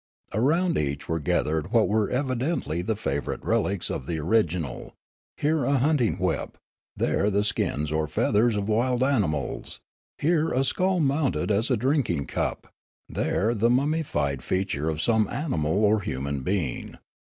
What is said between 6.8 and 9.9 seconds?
there the skins or feathers of wild animals,